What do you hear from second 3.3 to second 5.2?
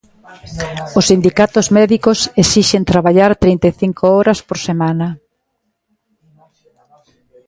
trinta e cinco horas por semana